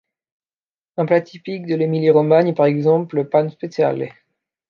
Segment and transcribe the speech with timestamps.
[0.97, 4.09] Un plat typique de l'Emilie-Romagne est par exemple le Pan Speziale.